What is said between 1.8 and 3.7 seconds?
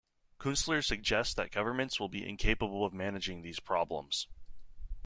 will be incapable of managing these